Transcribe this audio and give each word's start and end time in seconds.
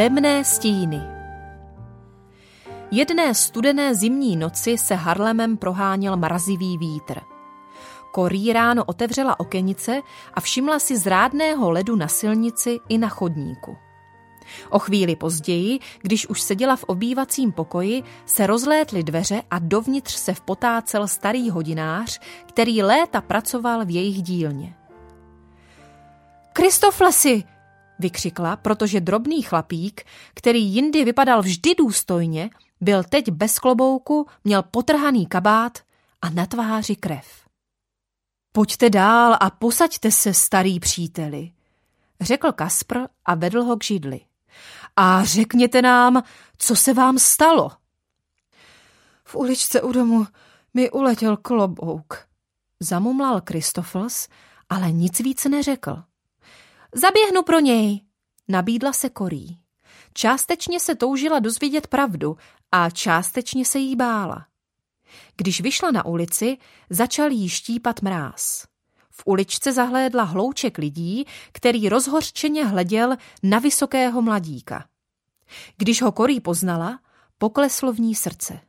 Temné 0.00 0.40
stíny 0.40 1.19
Jedné 2.92 3.34
studené 3.34 3.94
zimní 3.94 4.36
noci 4.36 4.78
se 4.78 4.94
Harlemem 4.94 5.56
proháněl 5.56 6.16
mrazivý 6.16 6.78
vítr. 6.78 7.20
Korí 8.12 8.52
ráno 8.52 8.84
otevřela 8.84 9.40
okenice 9.40 10.02
a 10.34 10.40
všimla 10.40 10.78
si 10.78 10.98
zrádného 10.98 11.70
ledu 11.70 11.96
na 11.96 12.08
silnici 12.08 12.78
i 12.88 12.98
na 12.98 13.08
chodníku. 13.08 13.76
O 14.70 14.78
chvíli 14.78 15.16
později, 15.16 15.78
když 16.02 16.26
už 16.26 16.40
seděla 16.40 16.76
v 16.76 16.84
obývacím 16.84 17.52
pokoji, 17.52 18.02
se 18.26 18.46
rozlétly 18.46 19.02
dveře 19.02 19.42
a 19.50 19.58
dovnitř 19.58 20.14
se 20.14 20.34
vpotácel 20.34 21.08
starý 21.08 21.50
hodinář, 21.50 22.20
který 22.46 22.82
léta 22.82 23.20
pracoval 23.20 23.84
v 23.84 23.90
jejich 23.90 24.22
dílně. 24.22 24.74
Kristoflesi, 26.52 27.44
vykřikla, 27.98 28.56
protože 28.56 29.00
drobný 29.00 29.42
chlapík, 29.42 30.02
který 30.34 30.64
jindy 30.64 31.04
vypadal 31.04 31.42
vždy 31.42 31.74
důstojně, 31.74 32.50
byl 32.80 33.04
teď 33.04 33.30
bez 33.30 33.58
klobouku, 33.58 34.26
měl 34.44 34.62
potrhaný 34.62 35.26
kabát 35.26 35.78
a 36.22 36.30
na 36.30 36.46
tváři 36.46 36.96
krev. 36.96 37.26
Pojďte 38.52 38.90
dál 38.90 39.36
a 39.40 39.50
posaďte 39.50 40.10
se, 40.10 40.34
starý 40.34 40.80
příteli, 40.80 41.52
řekl 42.20 42.52
Kaspr 42.52 42.98
a 43.24 43.34
vedl 43.34 43.62
ho 43.62 43.76
k 43.76 43.84
židli. 43.84 44.20
A 44.96 45.24
řekněte 45.24 45.82
nám, 45.82 46.22
co 46.58 46.76
se 46.76 46.94
vám 46.94 47.18
stalo. 47.18 47.70
V 49.24 49.34
uličce 49.34 49.82
u 49.82 49.92
domu 49.92 50.26
mi 50.74 50.90
uletěl 50.90 51.36
klobouk, 51.36 52.28
zamumlal 52.80 53.40
Kristofels, 53.40 54.28
ale 54.68 54.92
nic 54.92 55.20
víc 55.20 55.44
neřekl. 55.44 56.02
Zaběhnu 56.94 57.42
pro 57.42 57.60
něj, 57.60 58.00
nabídla 58.48 58.92
se 58.92 59.08
Korí. 59.08 59.59
Částečně 60.14 60.80
se 60.80 60.94
toužila 60.94 61.38
dozvědět 61.38 61.86
pravdu 61.86 62.36
a 62.72 62.90
částečně 62.90 63.64
se 63.64 63.78
jí 63.78 63.96
bála. 63.96 64.46
Když 65.36 65.60
vyšla 65.60 65.90
na 65.90 66.04
ulici, 66.04 66.58
začal 66.90 67.30
jí 67.30 67.48
štípat 67.48 68.02
mráz. 68.02 68.66
V 69.10 69.22
uličce 69.24 69.72
zahlédla 69.72 70.22
hlouček 70.22 70.78
lidí, 70.78 71.24
který 71.52 71.88
rozhořčeně 71.88 72.66
hleděl 72.66 73.16
na 73.42 73.58
vysokého 73.58 74.22
mladíka. 74.22 74.84
Když 75.76 76.02
ho 76.02 76.12
Korí 76.12 76.40
poznala, 76.40 77.00
pokleslo 77.38 77.92
v 77.92 78.00
ní 78.00 78.14
srdce. 78.14 78.60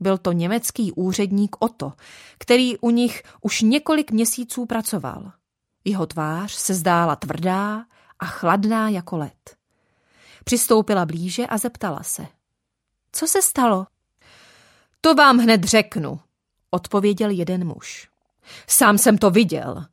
Byl 0.00 0.18
to 0.18 0.32
německý 0.32 0.92
úředník 0.92 1.56
Otto, 1.58 1.92
který 2.38 2.78
u 2.78 2.90
nich 2.90 3.22
už 3.40 3.62
několik 3.62 4.10
měsíců 4.10 4.66
pracoval. 4.66 5.32
Jeho 5.84 6.06
tvář 6.06 6.52
se 6.52 6.74
zdála 6.74 7.16
tvrdá 7.16 7.84
a 8.18 8.26
chladná 8.26 8.88
jako 8.88 9.16
led. 9.16 9.57
Přistoupila 10.48 11.06
blíže 11.06 11.46
a 11.46 11.58
zeptala 11.58 12.02
se. 12.02 12.26
Co 13.12 13.26
se 13.26 13.42
stalo? 13.42 13.86
To 15.00 15.14
vám 15.14 15.38
hned 15.38 15.64
řeknu, 15.64 16.20
odpověděl 16.70 17.30
jeden 17.30 17.66
muž. 17.66 18.08
Sám 18.66 18.98
jsem 18.98 19.18
to 19.18 19.30
viděl. 19.30 19.84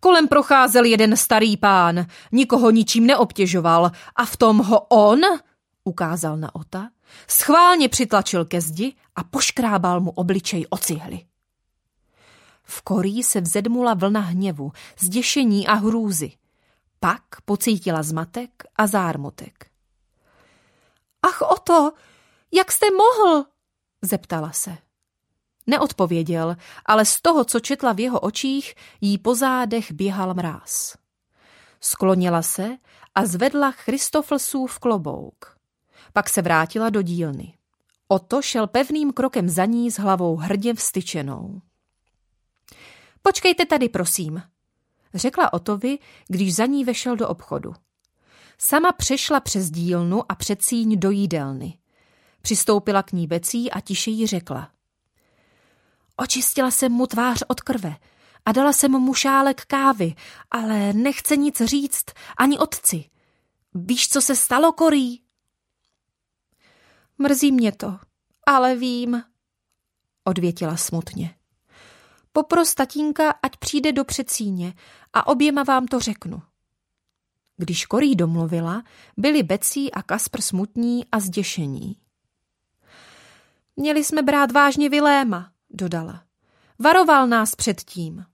Kolem 0.00 0.28
procházel 0.28 0.84
jeden 0.84 1.16
starý 1.16 1.56
pán, 1.56 2.06
nikoho 2.32 2.70
ničím 2.70 3.06
neobtěžoval 3.06 3.90
a 4.16 4.24
v 4.24 4.36
tom 4.36 4.58
ho 4.58 4.80
on, 4.80 5.20
ukázal 5.84 6.36
na 6.36 6.54
Ota, 6.54 6.90
schválně 7.28 7.88
přitlačil 7.88 8.44
ke 8.44 8.60
zdi 8.60 8.94
a 9.16 9.24
poškrábal 9.24 10.00
mu 10.00 10.10
obličej 10.10 10.66
o 10.70 10.78
cihly. 10.78 11.26
V 12.62 12.82
korí 12.82 13.22
se 13.22 13.40
vzedmula 13.40 13.94
vlna 13.94 14.20
hněvu, 14.20 14.72
zděšení 14.98 15.66
a 15.66 15.74
hrůzy. 15.74 16.32
Pak 17.00 17.22
pocítila 17.44 18.02
zmatek 18.02 18.50
a 18.76 18.86
zármutek. 18.86 19.75
Ach 21.26 21.42
o 21.42 21.56
to, 21.56 21.92
jak 22.52 22.72
jste 22.72 22.86
mohl? 22.90 23.44
zeptala 24.02 24.52
se. 24.52 24.78
Neodpověděl, 25.66 26.56
ale 26.86 27.04
z 27.04 27.20
toho, 27.20 27.44
co 27.44 27.60
četla 27.60 27.92
v 27.92 28.00
jeho 28.00 28.20
očích, 28.20 28.74
jí 29.00 29.18
po 29.18 29.34
zádech 29.34 29.92
běhal 29.92 30.34
mráz. 30.34 30.96
Sklonila 31.80 32.42
se 32.42 32.76
a 33.14 33.26
zvedla 33.26 33.70
Christoflsův 33.70 34.78
klobouk. 34.78 35.58
Pak 36.12 36.28
se 36.28 36.42
vrátila 36.42 36.90
do 36.90 37.02
dílny. 37.02 37.58
Oto 38.08 38.42
šel 38.42 38.66
pevným 38.66 39.12
krokem 39.12 39.48
za 39.48 39.64
ní 39.64 39.90
s 39.90 39.98
hlavou 39.98 40.36
hrdě 40.36 40.74
vstyčenou. 40.74 41.60
Počkejte 43.22 43.66
tady, 43.66 43.88
prosím, 43.88 44.42
řekla 45.14 45.52
Otovi, 45.52 45.98
když 46.28 46.54
za 46.54 46.66
ní 46.66 46.84
vešel 46.84 47.16
do 47.16 47.28
obchodu. 47.28 47.74
Sama 48.58 48.92
přešla 48.92 49.40
přes 49.40 49.70
dílnu 49.70 50.32
a 50.32 50.34
předsíň 50.34 51.00
do 51.00 51.10
jídelny. 51.10 51.78
Přistoupila 52.42 53.02
k 53.02 53.12
ní 53.12 53.26
becí 53.26 53.70
a 53.70 53.80
tiše 53.80 54.10
jí 54.10 54.26
řekla. 54.26 54.70
Očistila 56.16 56.70
jsem 56.70 56.92
mu 56.92 57.06
tvář 57.06 57.42
od 57.48 57.60
krve 57.60 57.96
a 58.44 58.52
dala 58.52 58.72
jsem 58.72 58.90
mu 58.90 59.14
šálek 59.14 59.64
kávy, 59.64 60.14
ale 60.50 60.92
nechce 60.92 61.36
nic 61.36 61.62
říct 61.64 62.04
ani 62.38 62.58
otci. 62.58 63.04
Víš, 63.74 64.08
co 64.08 64.22
se 64.22 64.36
stalo, 64.36 64.72
Korí? 64.72 65.22
Mrzí 67.18 67.52
mě 67.52 67.72
to, 67.72 67.98
ale 68.46 68.76
vím, 68.76 69.22
odvětila 70.24 70.76
smutně. 70.76 71.34
Popros 72.32 72.74
tatínka, 72.74 73.30
ať 73.42 73.56
přijde 73.56 73.92
do 73.92 74.04
předsíně 74.04 74.74
a 75.12 75.26
oběma 75.26 75.62
vám 75.62 75.86
to 75.86 76.00
řeknu. 76.00 76.42
Když 77.56 77.86
Korí 77.86 78.16
domluvila, 78.16 78.82
byli 79.16 79.42
Becí 79.42 79.92
a 79.92 80.02
Kaspr 80.02 80.40
smutní 80.40 81.04
a 81.12 81.20
zděšení. 81.20 81.96
Měli 83.76 84.04
jsme 84.04 84.22
brát 84.22 84.52
vážně 84.52 84.88
Viléma, 84.88 85.52
dodala. 85.70 86.22
Varoval 86.78 87.26
nás 87.26 87.54
předtím. 87.54 88.24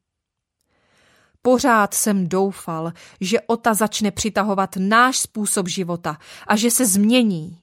Pořád 1.42 1.94
jsem 1.94 2.28
doufal, 2.28 2.92
že 3.20 3.40
Ota 3.40 3.74
začne 3.74 4.10
přitahovat 4.10 4.76
náš 4.76 5.18
způsob 5.18 5.68
života 5.68 6.18
a 6.46 6.56
že 6.56 6.70
se 6.70 6.86
změní, 6.86 7.62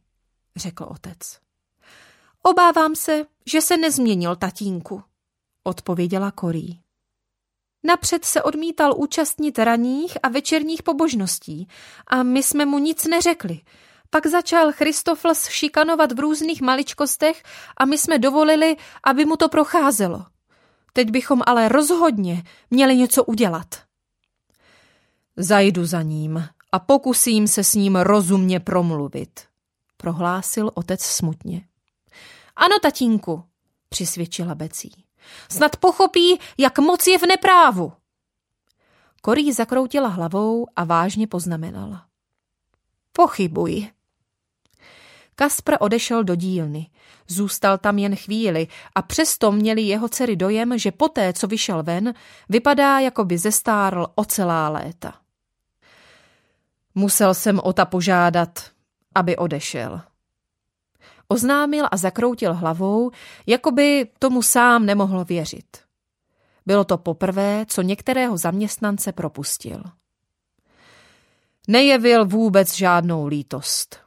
řekl 0.55 0.83
otec. 0.83 1.39
Obávám 2.43 2.95
se, 2.95 3.25
že 3.45 3.61
se 3.61 3.77
nezměnil, 3.77 4.35
tatínku, 4.35 5.03
odpověděla 5.63 6.31
Korí. 6.31 6.79
Napřed 7.83 8.25
se 8.25 8.43
odmítal 8.43 8.93
účastnit 8.97 9.59
ranních 9.59 10.17
a 10.23 10.29
večerních 10.29 10.83
pobožností 10.83 11.67
a 12.07 12.23
my 12.23 12.43
jsme 12.43 12.65
mu 12.65 12.79
nic 12.79 13.07
neřekli. 13.07 13.61
Pak 14.09 14.27
začal 14.27 14.71
Christofles 14.71 15.47
šikanovat 15.47 16.11
v 16.11 16.19
různých 16.19 16.61
maličkostech 16.61 17.43
a 17.77 17.85
my 17.85 17.97
jsme 17.97 18.19
dovolili, 18.19 18.75
aby 19.03 19.25
mu 19.25 19.35
to 19.35 19.49
procházelo. 19.49 20.25
Teď 20.93 21.09
bychom 21.09 21.41
ale 21.45 21.69
rozhodně 21.69 22.43
měli 22.69 22.97
něco 22.97 23.23
udělat. 23.23 23.75
Zajdu 25.37 25.85
za 25.85 26.01
ním 26.01 26.49
a 26.71 26.79
pokusím 26.79 27.47
se 27.47 27.63
s 27.63 27.73
ním 27.73 27.95
rozumně 27.95 28.59
promluvit, 28.59 29.39
prohlásil 29.97 30.71
otec 30.73 31.01
smutně. 31.01 31.67
Ano, 32.55 32.75
tatínku, 32.81 33.43
přisvědčila 33.89 34.55
Becí. 34.55 35.08
Snad 35.49 35.75
pochopí, 35.75 36.39
jak 36.57 36.79
moc 36.79 37.07
je 37.07 37.17
v 37.17 37.25
neprávu. 37.27 37.93
Korí 39.21 39.53
zakroutila 39.53 40.07
hlavou 40.07 40.67
a 40.75 40.83
vážně 40.83 41.27
poznamenala. 41.27 42.05
Pochybuji. 43.13 43.89
Kaspr 45.35 45.75
odešel 45.79 46.23
do 46.23 46.35
dílny. 46.35 46.89
Zůstal 47.27 47.77
tam 47.77 47.97
jen 47.97 48.15
chvíli 48.15 48.67
a 48.95 49.01
přesto 49.01 49.51
měli 49.51 49.81
jeho 49.81 50.09
dcery 50.09 50.35
dojem, 50.35 50.77
že 50.77 50.91
poté, 50.91 51.33
co 51.33 51.47
vyšel 51.47 51.83
ven, 51.83 52.13
vypadá, 52.49 52.99
jako 52.99 53.25
by 53.25 53.37
zestárl 53.37 54.07
o 54.15 54.25
celá 54.25 54.69
léta. 54.69 55.13
Musel 56.95 57.33
jsem 57.33 57.59
Ota 57.63 57.85
požádat, 57.85 58.71
aby 59.15 59.37
odešel. 59.37 60.01
Oznámil 61.31 61.85
a 61.91 61.97
zakroutil 61.97 62.53
hlavou, 62.53 63.11
jako 63.47 63.71
by 63.71 64.07
tomu 64.19 64.41
sám 64.41 64.85
nemohl 64.85 65.25
věřit. 65.25 65.77
Bylo 66.65 66.83
to 66.83 66.97
poprvé, 66.97 67.65
co 67.67 67.81
některého 67.81 68.37
zaměstnance 68.37 69.11
propustil. 69.11 69.83
Nejevil 71.67 72.25
vůbec 72.25 72.75
žádnou 72.75 73.27
lítost. 73.27 73.99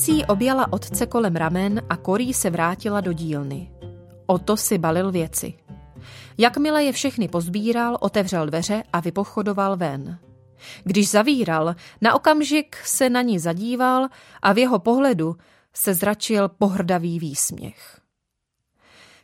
Becí 0.00 0.24
objala 0.24 0.72
otce 0.72 1.06
kolem 1.06 1.36
ramen 1.36 1.82
a 1.88 1.96
Korí 1.96 2.34
se 2.34 2.50
vrátila 2.50 3.00
do 3.00 3.12
dílny. 3.12 3.70
Oto 4.26 4.56
si 4.56 4.78
balil 4.78 5.12
věci. 5.12 5.54
Jakmile 6.38 6.84
je 6.84 6.92
všechny 6.92 7.28
pozbíral, 7.28 7.98
otevřel 8.00 8.46
dveře 8.46 8.82
a 8.92 9.00
vypochodoval 9.00 9.76
ven. 9.76 10.18
Když 10.84 11.10
zavíral, 11.10 11.74
na 12.00 12.14
okamžik 12.14 12.76
se 12.76 13.10
na 13.10 13.22
ní 13.22 13.38
zadíval 13.38 14.08
a 14.42 14.52
v 14.52 14.58
jeho 14.58 14.78
pohledu 14.78 15.36
se 15.74 15.94
zračil 15.94 16.48
pohrdavý 16.48 17.18
výsměch. 17.18 18.00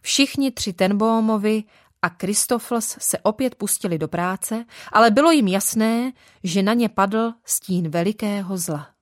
Všichni 0.02 0.50
tři 0.50 0.72
Tenbomovi 0.72 1.64
a 2.02 2.10
Kristofls 2.10 2.96
se 3.00 3.18
opět 3.18 3.54
pustili 3.54 3.98
do 3.98 4.08
práce, 4.08 4.64
ale 4.92 5.10
bylo 5.10 5.30
jim 5.30 5.48
jasné, 5.48 6.12
že 6.44 6.62
na 6.62 6.74
ně 6.74 6.88
padl 6.88 7.32
stín 7.44 7.88
velikého 7.88 8.56
zla. 8.56 8.95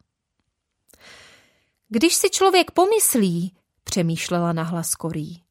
Když 1.95 2.15
si 2.15 2.31
člověk 2.31 2.71
pomyslí, 2.71 3.55
přemýšlela 3.85 4.53
nahlas 4.53 4.95
Korí, 4.95 5.43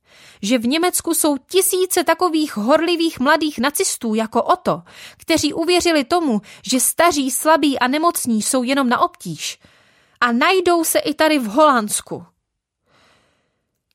že 0.42 0.58
v 0.58 0.68
Německu 0.68 1.14
jsou 1.14 1.38
tisíce 1.38 2.04
takových 2.04 2.58
horlivých 2.58 3.20
mladých 3.20 3.60
nacistů 3.60 4.16
jako 4.16 4.44
Oto, 4.44 4.84
kteří 5.18 5.54
uvěřili 5.54 6.04
tomu, 6.04 6.42
že 6.72 6.80
staří, 6.80 7.32
slabí 7.32 7.80
a 7.80 7.88
nemocní 7.88 8.42
jsou 8.42 8.64
jenom 8.64 8.90
na 8.90 9.00
obtíž. 9.00 9.60
A 10.22 10.32
najdou 10.32 10.84
se 10.84 11.00
i 11.00 11.14
tady 11.14 11.40
v 11.40 11.46
Holandsku. 11.46 12.26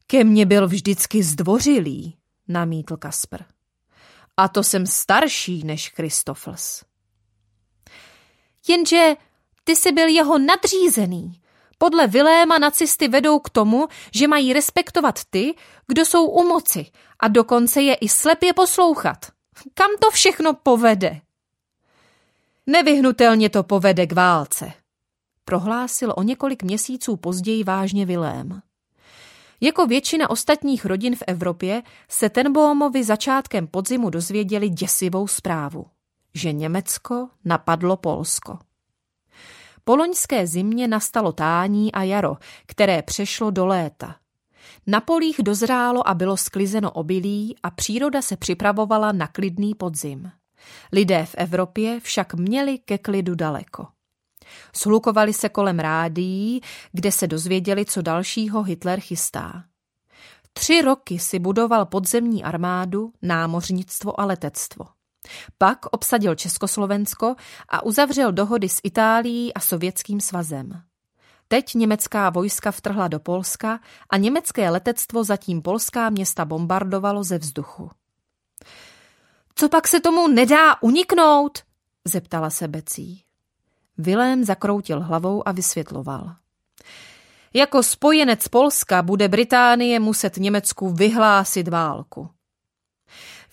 Ke 0.06 0.24
mně 0.24 0.46
byl 0.46 0.68
vždycky 0.68 1.22
zdvořilý, 1.22 2.16
namítl 2.48 2.96
Kasper. 2.96 3.44
A 4.36 4.48
to 4.48 4.62
jsem 4.62 4.86
starší 4.86 5.64
než 5.64 5.88
Kristofels. 5.88 6.84
Jenže 8.68 9.14
ty 9.64 9.76
jsi 9.76 9.92
byl 9.92 10.08
jeho 10.08 10.38
nadřízený. 10.38 11.40
Podle 11.78 12.06
Viléma 12.06 12.58
nacisty 12.58 13.08
vedou 13.08 13.38
k 13.38 13.50
tomu, 13.50 13.88
že 14.14 14.28
mají 14.28 14.52
respektovat 14.52 15.20
ty, 15.30 15.54
kdo 15.86 16.04
jsou 16.04 16.26
u 16.26 16.42
moci 16.42 16.86
a 17.20 17.28
dokonce 17.28 17.82
je 17.82 17.94
i 17.94 18.08
slepě 18.08 18.52
poslouchat. 18.52 19.26
Kam 19.74 19.90
to 20.00 20.10
všechno 20.10 20.54
povede? 20.54 21.20
Nevyhnutelně 22.66 23.50
to 23.50 23.62
povede 23.62 24.06
k 24.06 24.12
válce, 24.12 24.72
prohlásil 25.44 26.14
o 26.16 26.22
několik 26.22 26.62
měsíců 26.62 27.16
později 27.16 27.64
vážně 27.64 28.06
Vilém. 28.06 28.62
Jako 29.60 29.86
většina 29.86 30.30
ostatních 30.30 30.84
rodin 30.84 31.16
v 31.16 31.22
Evropě 31.26 31.82
se 32.08 32.30
Tenbohomovi 32.30 33.04
začátkem 33.04 33.66
podzimu 33.66 34.10
dozvěděli 34.10 34.68
děsivou 34.68 35.26
zprávu, 35.26 35.86
že 36.34 36.52
Německo 36.52 37.28
napadlo 37.44 37.96
Polsko. 37.96 38.58
Po 39.88 39.96
loňské 39.96 40.46
zimě 40.46 40.88
nastalo 40.88 41.32
tání 41.32 41.92
a 41.92 42.02
jaro, 42.02 42.36
které 42.66 43.02
přešlo 43.02 43.50
do 43.50 43.66
léta. 43.66 44.16
Na 44.86 45.00
polích 45.00 45.36
dozrálo 45.42 46.08
a 46.08 46.14
bylo 46.14 46.36
sklizeno 46.36 46.90
obilí 46.90 47.56
a 47.62 47.70
příroda 47.70 48.22
se 48.22 48.36
připravovala 48.36 49.12
na 49.12 49.26
klidný 49.26 49.74
podzim. 49.74 50.30
Lidé 50.92 51.26
v 51.26 51.34
Evropě 51.38 52.00
však 52.00 52.34
měli 52.34 52.78
ke 52.78 52.98
klidu 52.98 53.34
daleko. 53.34 53.86
Shlukovali 54.76 55.32
se 55.32 55.48
kolem 55.48 55.78
rádií, 55.78 56.60
kde 56.92 57.12
se 57.12 57.26
dozvěděli, 57.26 57.84
co 57.84 58.02
dalšího 58.02 58.62
Hitler 58.62 59.00
chystá. 59.00 59.64
Tři 60.52 60.82
roky 60.82 61.18
si 61.18 61.38
budoval 61.38 61.86
podzemní 61.86 62.44
armádu, 62.44 63.12
námořnictvo 63.22 64.20
a 64.20 64.24
letectvo. 64.24 64.97
Pak 65.58 65.86
obsadil 65.90 66.34
Československo 66.34 67.34
a 67.68 67.84
uzavřel 67.84 68.32
dohody 68.32 68.68
s 68.68 68.80
Itálií 68.84 69.54
a 69.54 69.60
Sovětským 69.60 70.20
svazem. 70.20 70.82
Teď 71.48 71.74
německá 71.74 72.30
vojska 72.30 72.70
vtrhla 72.70 73.08
do 73.08 73.20
Polska 73.20 73.80
a 74.10 74.16
německé 74.16 74.70
letectvo 74.70 75.24
zatím 75.24 75.62
polská 75.62 76.10
města 76.10 76.44
bombardovalo 76.44 77.24
ze 77.24 77.38
vzduchu. 77.38 77.90
Co 79.54 79.68
pak 79.68 79.88
se 79.88 80.00
tomu 80.00 80.28
nedá 80.28 80.82
uniknout? 80.82 81.58
zeptala 82.04 82.50
se 82.50 82.68
Becí. 82.68 83.24
Vilém 83.98 84.44
zakroutil 84.44 85.00
hlavou 85.00 85.48
a 85.48 85.52
vysvětloval. 85.52 86.34
Jako 87.54 87.82
spojenec 87.82 88.48
Polska 88.48 89.02
bude 89.02 89.28
Británie 89.28 90.00
muset 90.00 90.36
Německu 90.36 90.90
vyhlásit 90.90 91.68
válku. 91.68 92.30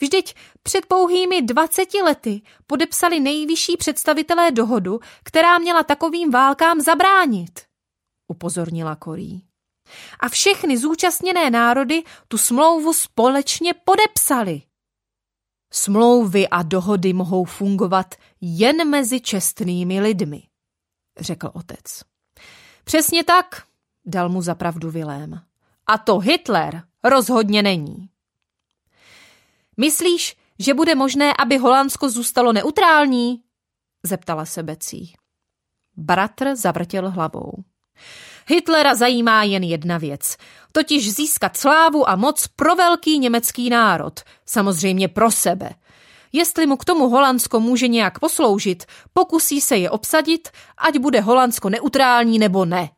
Vždyť 0.02 0.36
před 0.64 0.86
pouhými 0.86 1.42
dvaceti 1.42 2.02
lety 2.02 2.42
podepsali 2.68 3.20
nejvyšší 3.20 3.78
představitelé 3.78 4.52
dohodu, 4.52 5.00
která 5.24 5.58
měla 5.58 5.84
takovým 5.84 6.32
válkám 6.32 6.82
zabránit, 6.82 7.62
upozornila 8.28 8.96
Korí. 8.96 9.46
A 10.20 10.30
všechny 10.30 10.78
zúčastněné 10.78 11.50
národy 11.50 12.04
tu 12.28 12.38
smlouvu 12.38 12.94
společně 12.94 13.74
podepsali. 13.74 14.62
Smlouvy 15.74 16.48
a 16.50 16.64
dohody 16.64 17.14
mohou 17.14 17.46
fungovat 17.46 18.16
jen 18.42 18.90
mezi 18.90 19.22
čestnými 19.22 20.02
lidmi, 20.02 20.44
řekl 21.20 21.52
otec. 21.54 22.02
Přesně 22.84 23.24
tak, 23.24 23.64
dal 24.06 24.30
mu 24.30 24.42
zapravdu 24.42 24.92
Vilém. 24.92 25.42
A 25.88 25.98
to 25.98 26.20
Hitler 26.20 26.84
rozhodně 27.04 27.64
není. 27.64 28.10
Myslíš, 29.78 30.36
že 30.60 30.74
bude 30.74 30.96
možné, 30.96 31.34
aby 31.40 31.58
Holandsko 31.58 32.10
zůstalo 32.10 32.54
neutrální? 32.54 33.42
zeptala 34.06 34.46
se 34.46 34.64
Becí. 34.64 35.14
Bratr 35.98 36.56
zavrtěl 36.56 37.12
hlavou. 37.12 37.52
Hitlera 38.48 38.96
zajímá 38.96 39.44
jen 39.44 39.64
jedna 39.64 39.98
věc, 39.98 40.38
totiž 40.72 41.14
získat 41.14 41.58
slávu 41.58 42.10
a 42.10 42.16
moc 42.16 42.48
pro 42.48 42.76
velký 42.76 43.20
německý 43.20 43.70
národ, 43.70 44.20
samozřejmě 44.46 45.08
pro 45.08 45.32
sebe. 45.32 45.70
Jestli 46.32 46.66
mu 46.66 46.78
k 46.78 46.86
tomu 46.86 47.10
Holandsko 47.10 47.60
může 47.60 47.88
nějak 47.88 48.20
posloužit, 48.20 48.86
pokusí 49.14 49.62
se 49.62 49.78
je 49.78 49.90
obsadit, 49.90 50.50
ať 50.78 50.98
bude 50.98 51.22
Holandsko 51.22 51.70
neutrální 51.70 52.40
nebo 52.40 52.66
ne. 52.66 52.90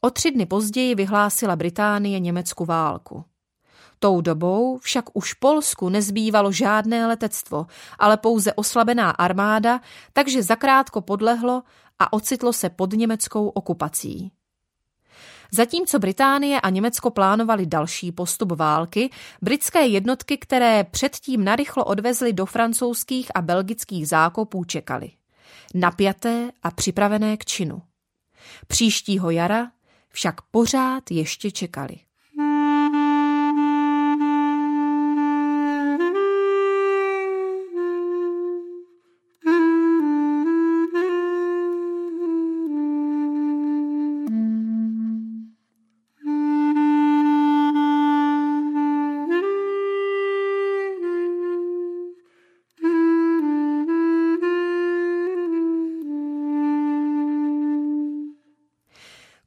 O 0.00 0.10
tři 0.10 0.30
dny 0.30 0.46
později 0.46 0.94
vyhlásila 0.94 1.56
Británie 1.56 2.20
Německu 2.20 2.64
válku. 2.64 3.24
Tou 3.98 4.20
dobou 4.20 4.78
však 4.78 5.04
už 5.12 5.32
Polsku 5.32 5.88
nezbývalo 5.88 6.52
žádné 6.52 7.06
letectvo, 7.06 7.66
ale 7.98 8.16
pouze 8.16 8.52
oslabená 8.52 9.10
armáda, 9.10 9.80
takže 10.12 10.42
zakrátko 10.42 11.00
podlehlo 11.00 11.62
a 11.98 12.12
ocitlo 12.12 12.52
se 12.52 12.70
pod 12.70 12.92
německou 12.92 13.48
okupací. 13.48 14.32
Zatímco 15.52 15.98
Británie 15.98 16.60
a 16.60 16.70
Německo 16.70 17.10
plánovali 17.10 17.66
další 17.66 18.12
postup 18.12 18.52
války, 18.52 19.10
britské 19.42 19.86
jednotky, 19.86 20.38
které 20.38 20.84
předtím 20.84 21.44
narychlo 21.44 21.84
odvezly 21.84 22.32
do 22.32 22.46
francouzských 22.46 23.30
a 23.34 23.42
belgických 23.42 24.08
zákopů, 24.08 24.64
čekali. 24.64 25.10
Napjaté 25.74 26.50
a 26.62 26.70
připravené 26.70 27.36
k 27.36 27.44
činu. 27.44 27.82
Příštího 28.66 29.30
jara 29.30 29.70
však 30.08 30.42
pořád 30.42 31.10
ještě 31.10 31.50
čekali. 31.50 31.96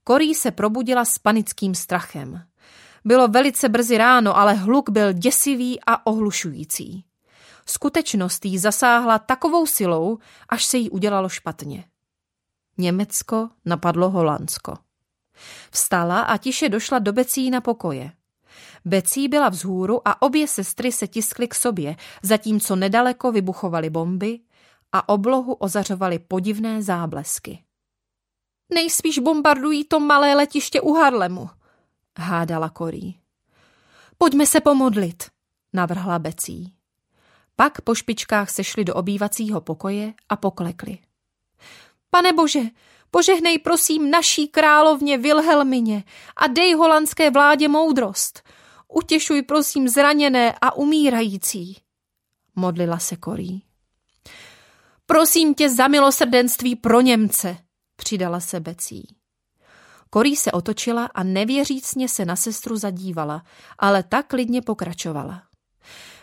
Korí 0.09 0.35
se 0.35 0.51
probudila 0.51 1.05
s 1.05 1.19
panickým 1.19 1.75
strachem. 1.75 2.41
Bylo 3.05 3.27
velice 3.27 3.69
brzy 3.69 3.97
ráno, 3.97 4.37
ale 4.37 4.53
hluk 4.53 4.89
byl 4.89 5.13
děsivý 5.13 5.79
a 5.87 6.07
ohlušující. 6.07 7.05
Skutečnost 7.65 8.45
jí 8.45 8.57
zasáhla 8.57 9.19
takovou 9.19 9.65
silou, 9.65 10.17
až 10.49 10.65
se 10.65 10.77
jí 10.77 10.89
udělalo 10.89 11.29
špatně. 11.29 11.85
Německo 12.77 13.49
napadlo 13.65 14.09
Holandsko. 14.09 14.77
Vstala 15.71 16.21
a 16.21 16.37
tiše 16.37 16.69
došla 16.69 16.99
do 16.99 17.13
Becí 17.13 17.49
na 17.49 17.61
pokoje. 17.61 18.11
Becí 18.85 19.27
byla 19.27 19.49
vzhůru 19.49 20.07
a 20.07 20.21
obě 20.21 20.47
sestry 20.47 20.91
se 20.91 21.07
tiskly 21.07 21.47
k 21.47 21.55
sobě, 21.55 21.95
zatímco 22.23 22.75
nedaleko 22.75 23.31
vybuchovaly 23.31 23.89
bomby 23.89 24.39
a 24.91 25.09
oblohu 25.09 25.53
ozařovaly 25.53 26.19
podivné 26.19 26.83
záblesky. 26.83 27.63
Nejspíš 28.69 29.19
bombardují 29.19 29.83
to 29.83 29.99
malé 29.99 30.35
letiště 30.35 30.81
u 30.81 30.93
Harlemu, 30.93 31.49
hádala 32.19 32.69
Korí. 32.69 33.19
Pojďme 34.17 34.45
se 34.45 34.61
pomodlit, 34.61 35.23
navrhla 35.73 36.19
Becí. 36.19 36.73
Pak 37.55 37.81
po 37.81 37.95
špičkách 37.95 38.49
sešli 38.49 38.83
do 38.85 38.95
obývacího 38.95 39.61
pokoje 39.61 40.13
a 40.29 40.35
poklekli. 40.35 40.97
Pane 42.09 42.33
bože, 42.33 42.61
Požehnej 43.11 43.59
prosím 43.59 44.11
naší 44.11 44.47
královně 44.47 45.17
Vilhelmině 45.17 46.03
a 46.37 46.47
dej 46.47 46.73
holandské 46.73 47.31
vládě 47.31 47.67
moudrost. 47.67 48.41
Utěšuj 48.93 49.41
prosím 49.41 49.89
zraněné 49.89 50.55
a 50.61 50.75
umírající. 50.75 51.77
Modlila 52.55 52.99
se 52.99 53.15
Korí. 53.15 53.63
Prosím 55.05 55.53
tě 55.53 55.69
za 55.69 55.87
milosrdenství 55.87 56.75
pro 56.75 57.01
Němce, 57.01 57.57
přidala 57.99 58.39
se 58.39 58.59
Becí. 58.59 59.15
Korí 60.09 60.35
se 60.35 60.51
otočila 60.51 61.05
a 61.05 61.23
nevěřícně 61.23 62.09
se 62.09 62.25
na 62.25 62.35
sestru 62.35 62.77
zadívala, 62.77 63.43
ale 63.79 64.03
tak 64.03 64.27
klidně 64.27 64.61
pokračovala. 64.61 65.43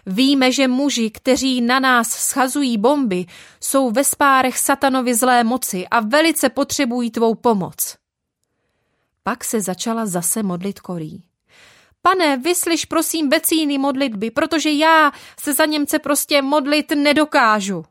Víme, 0.07 0.53
že 0.53 0.69
muži, 0.69 1.11
kteří 1.11 1.61
na 1.61 1.81
nás 1.81 2.09
schazují 2.09 2.79
bomby, 2.79 3.27
jsou 3.61 3.91
ve 3.91 4.05
spárech 4.05 4.59
satanovi 4.59 5.15
zlé 5.15 5.45
moci 5.45 5.89
a 5.89 6.01
velice 6.01 6.49
potřebují 6.49 7.11
tvou 7.11 7.35
pomoc. 7.35 7.97
Pak 9.23 9.45
se 9.45 9.61
začala 9.61 10.07
zase 10.07 10.43
modlit 10.43 10.81
Korí. 10.81 11.23
Pane, 12.03 12.37
vyslyš 12.37 12.85
prosím 12.85 13.29
Becíny 13.29 13.79
modlitby, 13.79 14.31
protože 14.31 14.71
já 14.71 15.13
se 15.41 15.55
za 15.55 15.65
Němce 15.65 15.99
prostě 15.99 16.43
modlit 16.43 16.91
nedokážu. 16.91 17.85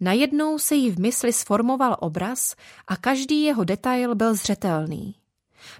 Najednou 0.00 0.58
se 0.58 0.74
jí 0.74 0.90
v 0.90 1.00
mysli 1.00 1.32
sformoval 1.32 1.96
obraz 2.00 2.54
a 2.86 2.96
každý 2.96 3.42
jeho 3.42 3.64
detail 3.64 4.14
byl 4.14 4.34
zřetelný. 4.34 5.14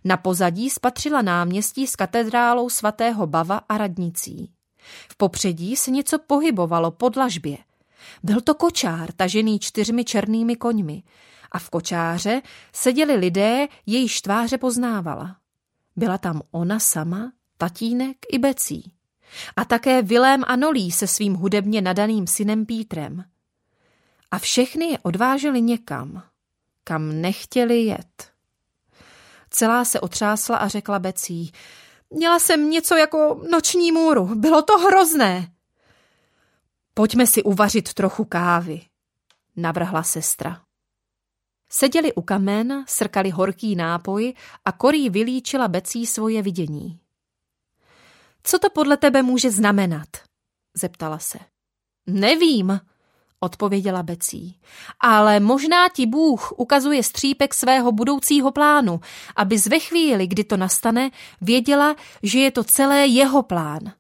Na 0.05 0.17
pozadí 0.17 0.71
spatřila 0.71 1.23
náměstí 1.23 1.87
s 1.87 1.97
katedrálou 1.97 2.71
svatého 2.71 3.27
Bava 3.27 3.61
a 3.69 3.79
radnicí. 3.79 4.51
V 5.11 5.17
popředí 5.17 5.77
se 5.77 5.91
něco 5.91 6.19
pohybovalo 6.19 6.91
pod 6.91 7.17
lažbě. 7.17 7.59
Byl 8.23 8.41
to 8.41 8.55
kočár, 8.55 9.13
tažený 9.13 9.59
čtyřmi 9.59 10.05
černými 10.05 10.57
koňmi. 10.57 11.03
A 11.53 11.59
v 11.59 11.71
kočáře 11.71 12.43
seděli 12.73 13.15
lidé, 13.15 13.69
jejíž 13.87 14.21
tváře 14.21 14.59
poznávala. 14.59 15.37
Byla 15.97 16.19
tam 16.19 16.43
ona 16.51 16.81
sama, 16.81 17.33
tatínek 17.59 18.17
i 18.33 18.39
Becí. 18.39 18.93
A 19.57 19.65
také 19.65 20.03
Vilém 20.03 20.45
Anolí 20.47 20.91
se 20.91 21.07
svým 21.07 21.35
hudebně 21.35 21.81
nadaným 21.81 22.27
synem 22.27 22.67
Pítrem. 22.67 23.25
A 24.31 24.39
všechny 24.39 24.85
je 24.85 24.99
odváželi 24.99 25.63
někam, 25.63 26.23
kam 26.85 27.21
nechtěli 27.21 27.81
jet. 27.81 28.33
Celá 29.51 29.85
se 29.85 30.01
otřásla 30.01 30.57
a 30.57 30.69
řekla 30.69 30.99
Becí, 30.99 31.53
Měla 32.11 32.39
jsem 32.39 32.71
něco 32.71 32.97
jako 32.97 33.43
noční 33.51 33.93
můru. 33.93 34.35
Bylo 34.35 34.63
to 34.63 34.79
hrozné. 34.79 35.53
Pojďme 36.95 37.27
si 37.27 37.43
uvařit 37.43 37.95
trochu 37.95 38.25
kávy, 38.25 38.81
navrhla 39.57 40.03
sestra. 40.03 40.63
Seděli 41.69 42.13
u 42.15 42.23
kamen, 42.23 42.85
srkali 42.89 43.31
horký 43.31 43.77
nápoj 43.77 44.35
a 44.65 44.73
Korí 44.73 45.11
vylíčila 45.11 45.69
Becí 45.69 46.07
svoje 46.07 46.43
vidění. 46.43 47.01
Co 48.43 48.59
to 48.59 48.71
podle 48.71 48.97
tebe 48.97 49.23
může 49.23 49.51
znamenat? 49.51 50.09
zeptala 50.75 51.19
se. 51.19 51.39
Nevím, 52.07 52.81
odpověděla 53.41 54.03
Becí. 54.03 54.59
Ale 55.01 55.41
možná 55.41 55.89
ti 55.89 56.07
Bůh 56.07 56.53
ukazuje 56.57 57.03
střípek 57.03 57.55
svého 57.55 57.93
budoucího 57.93 58.51
plánu, 58.51 59.01
abys 59.37 59.67
ve 59.67 59.79
chvíli, 59.79 60.27
kdy 60.27 60.45
to 60.45 60.57
nastane, 60.57 61.11
věděla, 61.41 61.97
že 62.23 62.39
je 62.39 62.51
to 62.51 62.65
celé 62.65 63.07
jeho 63.07 63.43
plán. 63.43 63.93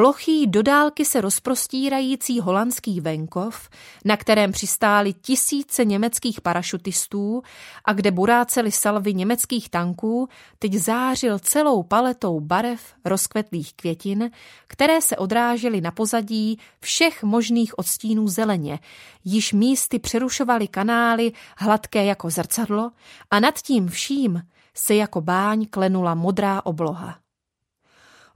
Plochý 0.00 0.46
do 0.46 0.62
dálky 0.62 1.04
se 1.04 1.20
rozprostírající 1.20 2.40
holandský 2.40 3.00
venkov, 3.00 3.68
na 4.04 4.16
kterém 4.16 4.52
přistály 4.52 5.12
tisíce 5.12 5.84
německých 5.84 6.40
parašutistů 6.40 7.42
a 7.84 7.92
kde 7.92 8.10
burácely 8.10 8.72
salvy 8.72 9.14
německých 9.14 9.68
tanků, 9.68 10.28
teď 10.58 10.74
zářil 10.74 11.38
celou 11.38 11.82
paletou 11.82 12.40
barev 12.40 12.80
rozkvetlých 13.04 13.74
květin, 13.74 14.30
které 14.66 15.00
se 15.00 15.16
odrážely 15.16 15.80
na 15.80 15.90
pozadí 15.90 16.58
všech 16.80 17.22
možných 17.22 17.78
odstínů 17.78 18.28
zeleně, 18.28 18.78
již 19.24 19.52
místy 19.52 19.98
přerušovaly 19.98 20.68
kanály 20.68 21.32
hladké 21.58 22.04
jako 22.04 22.30
zrcadlo 22.30 22.90
a 23.30 23.40
nad 23.40 23.58
tím 23.62 23.88
vším 23.88 24.42
se 24.74 24.94
jako 24.94 25.20
báň 25.20 25.66
klenula 25.70 26.14
modrá 26.14 26.66
obloha. 26.66 27.19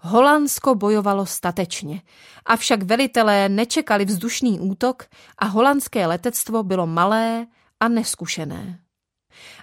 Holandsko 0.07 0.75
bojovalo 0.75 1.27
statečně, 1.27 2.03
avšak 2.47 2.83
velitelé 2.83 3.49
nečekali 3.49 4.05
vzdušný 4.05 4.61
útok 4.61 5.05
a 5.39 5.47
holandské 5.47 6.07
letectvo 6.07 6.63
bylo 6.63 6.87
malé 6.87 7.47
a 7.81 7.89
neskušené. 7.89 8.79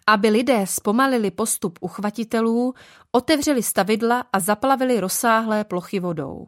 Aby 0.08 0.30
lidé 0.30 0.68
zpomalili 0.68 1.32
postup 1.32 1.80
uchvatitelů, 1.82 2.74
otevřeli 3.12 3.64
stavidla 3.64 4.26
a 4.34 4.40
zaplavili 4.40 5.00
rozsáhlé 5.00 5.64
plochy 5.64 6.00
vodou. 6.00 6.48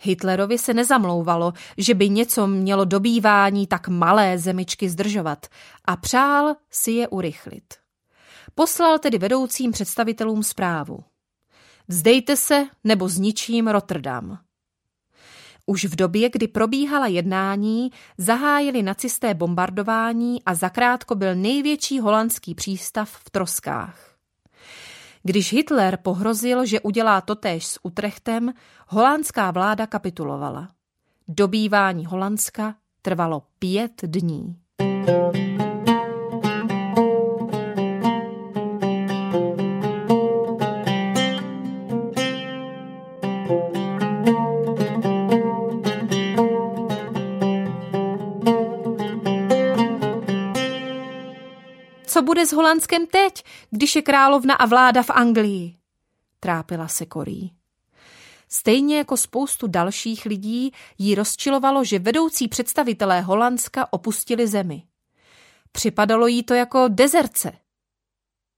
Hitlerovi 0.00 0.58
se 0.58 0.74
nezamlouvalo, 0.74 1.52
že 1.78 1.94
by 1.94 2.08
něco 2.08 2.46
mělo 2.46 2.84
dobývání 2.84 3.66
tak 3.66 3.88
malé 3.88 4.38
zemičky 4.38 4.88
zdržovat 4.88 5.46
a 5.84 5.96
přál 5.96 6.54
si 6.70 6.90
je 6.90 7.08
urychlit. 7.08 7.74
Poslal 8.54 8.98
tedy 8.98 9.18
vedoucím 9.18 9.72
představitelům 9.72 10.42
zprávu. 10.42 11.11
Vzdejte 11.88 12.36
se 12.36 12.66
nebo 12.84 13.08
zničím 13.08 13.68
Rotterdam. 13.68 14.38
Už 15.66 15.84
v 15.84 15.96
době, 15.96 16.30
kdy 16.30 16.48
probíhala 16.48 17.06
jednání, 17.06 17.90
zahájili 18.18 18.82
nacisté 18.82 19.34
bombardování 19.34 20.42
a 20.44 20.54
zakrátko 20.54 21.14
byl 21.14 21.34
největší 21.34 22.00
holandský 22.00 22.54
přístav 22.54 23.10
v 23.10 23.30
troskách. 23.30 24.12
Když 25.22 25.52
Hitler 25.52 25.98
pohrozil, 26.02 26.66
že 26.66 26.80
udělá 26.80 27.20
totéž 27.20 27.66
s 27.66 27.78
Utrechtem, 27.82 28.52
holandská 28.88 29.50
vláda 29.50 29.86
kapitulovala. 29.86 30.68
Dobývání 31.28 32.06
Holandska 32.06 32.74
trvalo 33.02 33.42
pět 33.58 34.00
dní. 34.02 34.56
Co 34.80 35.51
bude 52.32 52.46
s 52.46 52.52
Holandskem 52.52 53.06
teď, 53.06 53.44
když 53.70 53.96
je 53.96 54.02
královna 54.02 54.54
a 54.54 54.66
vláda 54.66 55.02
v 55.02 55.10
Anglii? 55.10 55.76
Trápila 56.40 56.88
se 56.88 57.06
Korí. 57.06 57.52
Stejně 58.48 58.98
jako 58.98 59.16
spoustu 59.16 59.66
dalších 59.66 60.24
lidí 60.24 60.72
jí 60.98 61.14
rozčilovalo, 61.14 61.84
že 61.84 61.98
vedoucí 61.98 62.48
představitelé 62.48 63.20
Holandska 63.20 63.92
opustili 63.92 64.46
zemi. 64.46 64.82
Připadalo 65.72 66.26
jí 66.26 66.42
to 66.42 66.54
jako 66.54 66.88
dezerce. 66.88 67.52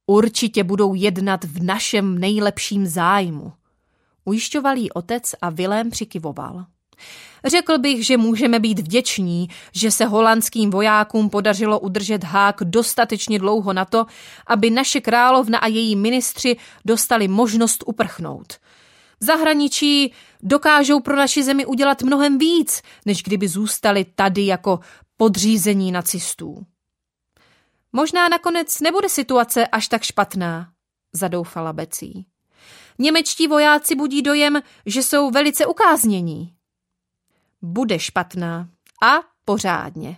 Určitě 0.07 0.65
budou 0.65 0.95
jednat 0.95 1.45
v 1.45 1.63
našem 1.63 2.19
nejlepším 2.19 2.87
zájmu, 2.87 3.53
ujišťoval 4.25 4.77
jí 4.77 4.93
otec 4.93 5.35
a 5.43 5.51
Vilém 5.51 5.91
přikyvoval. 5.91 6.67
Řekl 7.45 7.79
bych, 7.79 8.07
že 8.07 8.17
můžeme 8.17 8.61
být 8.61 8.79
vděční, 8.79 9.49
že 9.73 9.91
se 9.91 10.05
holandským 10.05 10.71
vojákům 10.71 11.31
podařilo 11.31 11.81
udržet 11.81 12.25
hák 12.25 12.57
dostatečně 12.65 13.39
dlouho 13.39 13.73
na 13.73 13.85
to, 13.85 14.07
aby 14.47 14.71
naše 14.71 15.01
královna 15.01 15.59
a 15.59 15.67
její 15.67 15.97
ministři 15.97 16.57
dostali 16.85 17.29
možnost 17.29 17.85
uprchnout. 17.87 18.53
V 19.21 19.25
zahraničí 19.25 20.13
dokážou 20.43 21.01
pro 21.01 21.17
naši 21.17 21.43
zemi 21.43 21.67
udělat 21.67 22.03
mnohem 22.03 22.39
víc, 22.39 22.83
než 23.07 23.23
kdyby 23.23 23.49
zůstali 23.49 24.07
tady 24.15 24.47
jako 24.47 24.81
podřízení 25.17 25.93
nacistů. 25.93 26.67
Možná 27.93 28.29
nakonec 28.29 28.81
nebude 28.81 29.09
situace 29.09 29.67
až 29.67 29.89
tak 29.89 30.03
špatná, 30.03 30.69
zadoufala 31.13 31.73
Becí. 31.73 32.27
Němečtí 32.99 33.49
vojáci 33.49 33.95
budí 33.95 34.23
dojem, 34.23 34.63
že 34.87 35.03
jsou 35.03 35.31
velice 35.31 35.67
ukáznění. 35.67 36.55
Bude 37.67 37.99
špatná. 37.99 38.69
A 39.03 39.15
pořádně, 39.45 40.17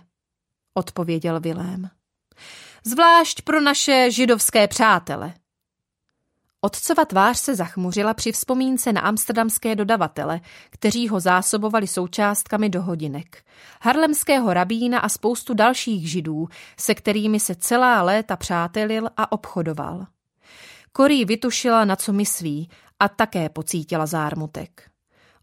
odpověděl 0.73 1.39
Vilém. 1.39 1.89
Zvlášť 2.83 3.41
pro 3.41 3.61
naše 3.61 4.11
židovské 4.11 4.67
přátele. 4.67 5.33
Otcova 6.61 7.05
tvář 7.05 7.39
se 7.39 7.55
zachmuřila 7.55 8.13
při 8.13 8.31
vzpomínce 8.31 8.93
na 8.93 9.01
amsterdamské 9.01 9.75
dodavatele, 9.75 10.41
kteří 10.69 11.07
ho 11.07 11.19
zásobovali 11.19 11.87
součástkami 11.87 12.69
do 12.69 12.81
hodinek. 12.81 13.43
Harlemského 13.81 14.53
rabína 14.53 14.99
a 14.99 15.09
spoustu 15.09 15.53
dalších 15.53 16.11
židů, 16.11 16.47
se 16.79 16.95
kterými 16.95 17.39
se 17.39 17.55
celá 17.55 18.01
léta 18.01 18.35
přátelil 18.35 19.09
a 19.17 19.31
obchodoval. 19.31 20.05
Korí 20.91 21.25
vytušila, 21.25 21.85
na 21.85 21.95
co 21.95 22.13
myslí, 22.13 22.69
a 22.99 23.09
také 23.09 23.49
pocítila 23.49 24.05
zármutek. 24.05 24.96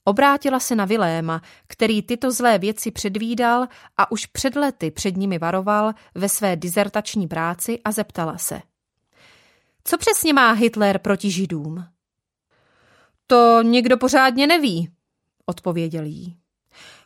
Obrátila 0.05 0.61
se 0.61 0.75
na 0.75 0.85
Viléma, 0.85 1.43
který 1.67 2.03
tyto 2.03 2.31
zlé 2.31 2.59
věci 2.59 2.91
předvídal 2.91 3.67
a 3.97 4.11
už 4.11 4.27
před 4.27 4.57
lety 4.57 4.91
před 4.91 5.17
nimi 5.17 5.39
varoval 5.39 5.93
ve 6.15 6.29
své 6.29 6.57
dizertační 6.57 7.29
práci 7.29 7.81
a 7.85 7.93
zeptala 7.93 8.39
se. 8.39 8.63
Co 9.85 9.99
přesně 9.99 10.33
má 10.33 10.53
Hitler 10.53 10.99
proti 10.99 11.31
židům? 11.31 11.85
To 13.27 13.63
nikdo 13.63 13.97
pořádně 13.97 14.47
neví, 14.47 14.89
odpověděl 15.47 16.05
jí. 16.05 16.37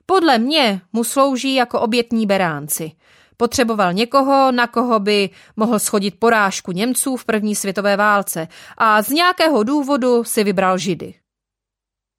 Podle 0.06 0.38
mě 0.38 0.80
mu 0.92 1.04
slouží 1.04 1.54
jako 1.54 1.80
obětní 1.80 2.26
beránci. 2.26 2.92
Potřeboval 3.36 3.92
někoho, 3.92 4.52
na 4.52 4.66
koho 4.66 5.00
by 5.00 5.30
mohl 5.56 5.78
schodit 5.78 6.18
porážku 6.18 6.72
Němců 6.72 7.16
v 7.16 7.24
první 7.24 7.54
světové 7.54 7.96
válce 7.96 8.48
a 8.76 9.02
z 9.02 9.08
nějakého 9.08 9.62
důvodu 9.62 10.24
si 10.24 10.44
vybral 10.44 10.78
Židy. 10.78 11.14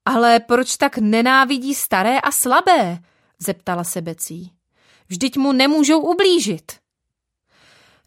Ale 0.10 0.40
proč 0.40 0.78
tak 0.78 0.98
nenávidí 0.98 1.76
staré 1.76 2.20
a 2.20 2.32
slabé? 2.32 3.00
zeptala 3.40 3.84
se 3.84 4.02
Becí. 4.02 4.52
Vždyť 5.08 5.38
mu 5.38 5.52
nemůžou 5.52 6.00
ublížit. 6.00 6.72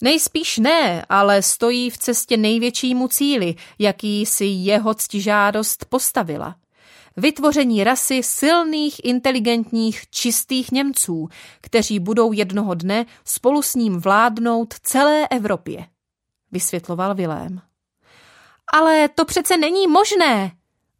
Nejspíš 0.00 0.58
ne, 0.58 1.04
ale 1.08 1.42
stojí 1.42 1.90
v 1.90 1.98
cestě 1.98 2.36
největšímu 2.36 3.08
cíli, 3.08 3.54
jaký 3.78 4.26
si 4.26 4.44
jeho 4.44 4.94
ctižádost 4.94 5.84
postavila. 5.84 6.56
Vytvoření 7.16 7.84
rasy 7.84 8.22
silných, 8.22 9.04
inteligentních, 9.04 10.10
čistých 10.10 10.72
Němců, 10.72 11.28
kteří 11.60 11.98
budou 11.98 12.32
jednoho 12.32 12.74
dne 12.74 13.06
spolu 13.24 13.62
s 13.62 13.74
ním 13.74 14.00
vládnout 14.00 14.74
celé 14.82 15.28
Evropě, 15.28 15.86
vysvětloval 16.52 17.14
Vilém. 17.14 17.60
Ale 18.72 19.08
to 19.08 19.24
přece 19.24 19.56
není 19.56 19.86
možné, 19.86 20.52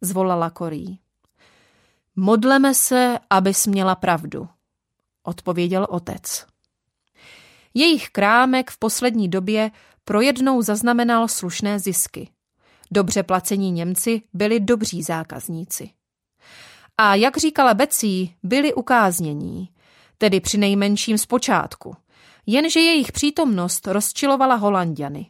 zvolala 0.03 0.49
Korí. 0.49 0.99
Modleme 2.15 2.73
se, 2.73 3.19
abys 3.29 3.67
měla 3.67 3.95
pravdu, 3.95 4.47
odpověděl 5.23 5.87
otec. 5.89 6.45
Jejich 7.73 8.09
krámek 8.09 8.71
v 8.71 8.77
poslední 8.77 9.29
době 9.29 9.71
projednou 10.05 10.61
zaznamenal 10.61 11.27
slušné 11.27 11.79
zisky. 11.79 12.29
Dobře 12.91 13.23
placení 13.23 13.71
Němci 13.71 14.21
byli 14.33 14.59
dobří 14.59 15.03
zákazníci. 15.03 15.89
A 16.97 17.15
jak 17.15 17.37
říkala 17.37 17.73
Becí, 17.73 18.35
byli 18.43 18.73
ukáznění, 18.73 19.69
tedy 20.17 20.39
při 20.39 20.57
nejmenším 20.57 21.17
zpočátku. 21.17 21.95
Jenže 22.45 22.79
jejich 22.79 23.11
přítomnost 23.11 23.87
rozčilovala 23.87 24.55
Holandiany. 24.55 25.29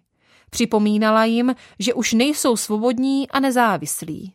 Připomínala 0.49 1.25
jim, 1.25 1.55
že 1.79 1.93
už 1.93 2.13
nejsou 2.13 2.57
svobodní 2.57 3.29
a 3.29 3.39
nezávislí. 3.39 4.33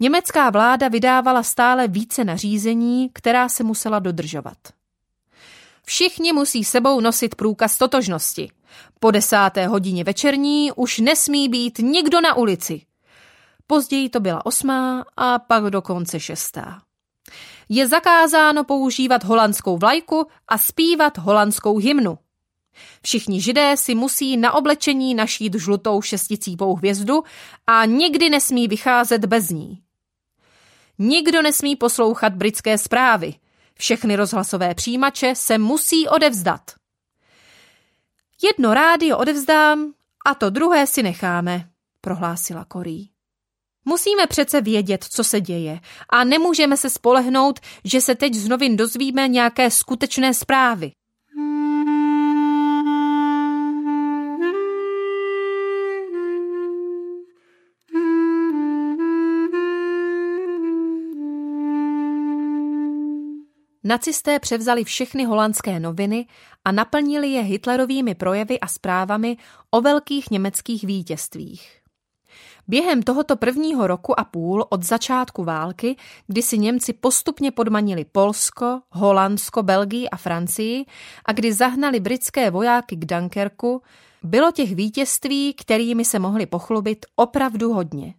Německá 0.00 0.50
vláda 0.50 0.88
vydávala 0.88 1.42
stále 1.42 1.88
více 1.88 2.24
nařízení, 2.24 3.10
která 3.12 3.48
se 3.48 3.64
musela 3.64 3.98
dodržovat. 3.98 4.56
Všichni 5.86 6.32
musí 6.32 6.64
sebou 6.64 7.00
nosit 7.00 7.34
průkaz 7.34 7.78
totožnosti. 7.78 8.50
Po 9.00 9.10
desáté 9.10 9.66
hodině 9.66 10.04
večerní 10.04 10.72
už 10.72 10.98
nesmí 10.98 11.48
být 11.48 11.78
nikdo 11.78 12.20
na 12.20 12.36
ulici. 12.36 12.82
Později 13.66 14.08
to 14.08 14.20
byla 14.20 14.46
osmá 14.46 15.04
a 15.16 15.38
pak 15.38 15.64
dokonce 15.64 16.20
šestá. 16.20 16.82
Je 17.68 17.88
zakázáno 17.88 18.64
používat 18.64 19.24
holandskou 19.24 19.78
vlajku 19.78 20.26
a 20.48 20.58
zpívat 20.58 21.18
holandskou 21.18 21.78
hymnu. 21.78 22.18
Všichni 23.02 23.40
židé 23.40 23.76
si 23.76 23.94
musí 23.94 24.36
na 24.36 24.52
oblečení 24.52 25.14
našít 25.14 25.54
žlutou 25.54 26.02
šesticípou 26.02 26.74
hvězdu 26.74 27.22
a 27.66 27.84
nikdy 27.84 28.30
nesmí 28.30 28.68
vycházet 28.68 29.24
bez 29.24 29.50
ní. 29.50 29.82
Nikdo 31.02 31.42
nesmí 31.42 31.76
poslouchat 31.76 32.32
britské 32.32 32.78
zprávy. 32.78 33.34
Všechny 33.74 34.16
rozhlasové 34.16 34.74
přijímače 34.74 35.34
se 35.34 35.58
musí 35.58 36.08
odevzdat. 36.08 36.60
Jedno 38.42 38.74
rádio 38.74 39.18
odevzdám 39.18 39.92
a 40.26 40.34
to 40.34 40.50
druhé 40.50 40.86
si 40.86 41.02
necháme, 41.02 41.68
prohlásila 42.00 42.64
Korí. 42.64 43.10
Musíme 43.84 44.26
přece 44.26 44.60
vědět, 44.60 45.04
co 45.04 45.24
se 45.24 45.40
děje 45.40 45.80
a 46.08 46.24
nemůžeme 46.24 46.76
se 46.76 46.90
spolehnout, 46.90 47.60
že 47.84 48.00
se 48.00 48.14
teď 48.14 48.34
z 48.34 48.48
novin 48.48 48.76
dozvíme 48.76 49.28
nějaké 49.28 49.70
skutečné 49.70 50.34
zprávy. 50.34 50.92
Nacisté 63.90 64.38
převzali 64.38 64.84
všechny 64.84 65.24
holandské 65.24 65.80
noviny 65.80 66.26
a 66.64 66.72
naplnili 66.72 67.28
je 67.28 67.42
Hitlerovými 67.42 68.14
projevy 68.14 68.60
a 68.60 68.66
zprávami 68.66 69.36
o 69.70 69.80
velkých 69.80 70.30
německých 70.30 70.84
vítězstvích. 70.84 71.80
Během 72.68 73.02
tohoto 73.02 73.36
prvního 73.36 73.86
roku 73.86 74.20
a 74.20 74.24
půl 74.24 74.66
od 74.68 74.82
začátku 74.82 75.44
války, 75.44 75.96
kdy 76.26 76.42
si 76.42 76.58
Němci 76.58 76.92
postupně 76.92 77.50
podmanili 77.50 78.04
Polsko, 78.04 78.80
Holandsko, 78.90 79.62
Belgii 79.62 80.08
a 80.08 80.16
Francii 80.16 80.84
a 81.24 81.32
kdy 81.32 81.52
zahnali 81.52 82.00
britské 82.00 82.50
vojáky 82.50 82.96
k 82.96 83.04
Dunkerku, 83.04 83.82
bylo 84.22 84.52
těch 84.52 84.74
vítězství, 84.74 85.54
kterými 85.54 86.04
se 86.04 86.18
mohli 86.18 86.46
pochlubit, 86.46 87.06
opravdu 87.16 87.72
hodně. 87.72 88.14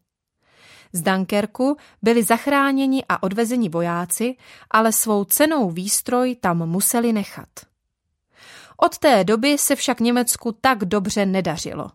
Z 0.94 1.02
Dunkerku 1.02 1.78
byli 2.02 2.24
zachráněni 2.24 3.04
a 3.10 3.24
odvezeni 3.24 3.70
vojáci, 3.70 4.36
ale 4.72 4.92
svou 4.92 5.24
cenou 5.24 5.72
výstroj 5.72 6.36
tam 6.36 6.70
museli 6.70 7.14
nechat. 7.14 7.50
Od 8.78 8.98
té 8.98 9.24
doby 9.24 9.58
se 9.58 9.76
však 9.76 10.00
Německu 10.00 10.52
tak 10.62 10.86
dobře 10.86 11.26
nedařilo. 11.26 11.88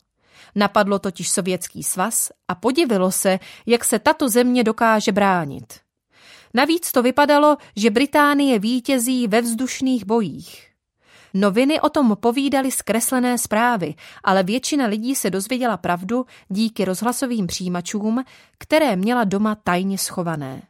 Napadlo 0.54 0.98
totiž 0.98 1.28
Sovětský 1.28 1.82
svaz 1.82 2.30
a 2.48 2.54
podivilo 2.54 3.12
se, 3.12 3.38
jak 3.66 3.85
se 3.85 3.98
tato 3.98 4.28
země 4.28 4.64
dokáže 4.64 5.12
bránit. 5.12 5.72
Navíc 6.54 6.92
to 6.92 7.02
vypadalo, 7.02 7.56
že 7.76 7.90
Británie 7.90 8.59
vítězí 8.59 9.28
ve 9.28 9.40
vzdušných 9.40 10.04
bojích. 10.04 10.65
Noviny 11.38 11.81
o 11.81 11.88
tom 11.88 12.16
povídaly 12.20 12.70
zkreslené 12.70 13.38
zprávy, 13.38 13.94
ale 14.25 14.42
většina 14.42 14.87
lidí 14.87 15.14
se 15.14 15.31
dozvěděla 15.31 15.77
pravdu 15.77 16.27
díky 16.49 16.85
rozhlasovým 16.85 17.46
přijímačům, 17.46 18.25
které 18.59 18.96
měla 18.96 19.25
doma 19.25 19.55
tajně 19.55 19.99
schované. 19.99 20.62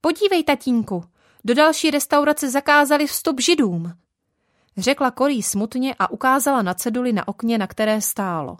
Podívej, 0.00 0.44
tatínku, 0.44 1.04
do 1.44 1.54
další 1.54 1.90
restaurace 1.90 2.50
zakázali 2.50 3.06
vstup 3.06 3.40
židům, 3.40 3.92
řekla 4.76 5.10
Korý 5.10 5.42
smutně 5.42 5.94
a 5.98 6.10
ukázala 6.10 6.62
na 6.62 6.74
ceduli 6.74 7.12
na 7.12 7.28
okně, 7.28 7.58
na 7.58 7.66
které 7.66 8.00
stálo. 8.00 8.56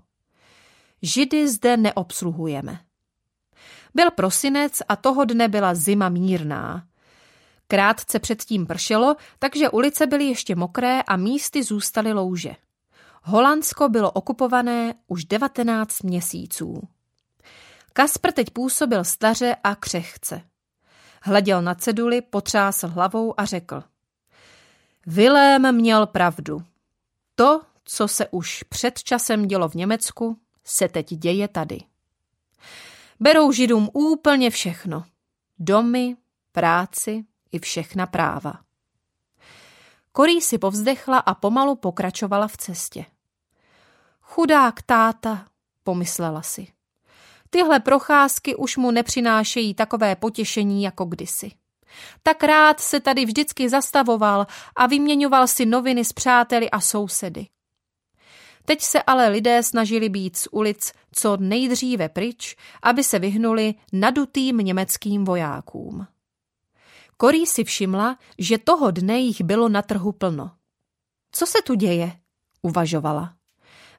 Židy 1.03 1.49
zde 1.49 1.77
neobsluhujeme. 1.77 2.81
Byl 3.95 4.11
prosinec 4.11 4.83
a 4.89 4.97
toho 4.97 5.25
dne 5.25 5.49
byla 5.49 5.75
zima 5.75 6.09
mírná. 6.09 6.87
Krátce 7.69 8.19
předtím 8.19 8.67
pršelo, 8.67 9.17
takže 9.39 9.71
ulice 9.71 10.07
byly 10.07 10.25
ještě 10.25 10.55
mokré 10.55 11.03
a 11.03 11.17
místy 11.17 11.63
zůstaly 11.63 12.13
louže. 12.13 12.51
Holandsko 13.23 13.89
bylo 13.89 14.11
okupované 14.11 14.95
už 15.07 15.25
19 15.25 16.03
měsíců. 16.03 16.89
Kaspr 17.93 18.33
teď 18.33 18.51
působil 18.51 19.05
staře 19.05 19.57
a 19.65 19.75
křehce. 19.75 20.43
Hleděl 21.23 21.63
na 21.63 21.75
ceduli, 21.75 22.21
potřásl 22.21 22.89
hlavou 22.89 23.41
a 23.41 23.45
řekl. 23.45 23.83
Vilém 25.07 25.75
měl 25.75 26.07
pravdu. 26.07 26.63
To, 27.35 27.61
co 27.85 28.09
se 28.09 28.29
už 28.29 28.63
před 28.63 29.03
časem 29.03 29.47
dělo 29.47 29.69
v 29.69 29.75
Německu, 29.75 30.39
se 30.65 30.89
teď 30.89 31.15
děje 31.15 31.49
tady. 31.49 31.79
Berou 33.21 33.53
židům 33.53 33.91
úplně 33.93 34.51
všechno. 34.51 35.05
Domy, 35.59 36.17
práci 36.53 37.25
i 37.53 37.59
všechna 37.59 38.07
práva. 38.07 38.55
Korí 40.13 40.41
si 40.41 40.59
povzdechla 40.59 41.19
a 41.19 41.35
pomalu 41.35 41.77
pokračovala 41.77 42.49
v 42.49 42.57
cestě. 42.57 43.05
Chudák 44.21 44.83
táta, 44.83 45.47
pomyslela 45.83 46.43
si. 46.43 46.67
Tyhle 47.51 47.81
procházky 47.81 48.55
už 48.57 48.77
mu 48.77 48.91
nepřinášejí 48.91 49.75
takové 49.75 50.17
potěšení 50.17 50.83
jako 50.83 51.05
kdysi. 51.05 51.51
Tak 52.23 52.45
rád 52.45 52.81
se 52.81 53.01
tady 53.01 53.25
vždycky 53.25 53.69
zastavoval 53.69 54.47
a 54.77 54.87
vyměňoval 54.87 55.47
si 55.47 55.67
noviny 55.67 56.05
s 56.05 56.13
přáteli 56.13 56.71
a 56.71 56.81
sousedy. 56.81 57.47
Teď 58.65 58.83
se 58.83 59.03
ale 59.03 59.29
lidé 59.29 59.63
snažili 59.63 60.09
být 60.09 60.37
z 60.37 60.49
ulic 60.51 60.93
co 61.13 61.37
nejdříve 61.37 62.09
pryč, 62.09 62.57
aby 62.83 63.05
se 63.05 63.19
vyhnuli 63.19 63.75
nadutým 63.93 64.57
německým 64.57 65.25
vojákům. 65.25 66.07
Korí 67.17 67.47
si 67.47 67.65
všimla, 67.65 68.19
že 68.39 68.59
toho 68.59 68.91
dne 68.91 69.19
jich 69.19 69.41
bylo 69.41 69.69
na 69.69 69.83
trhu 69.83 70.13
plno. 70.13 70.51
Co 71.33 71.47
se 71.47 71.59
tu 71.67 71.75
děje? 71.75 72.13
uvažovala. 72.63 73.35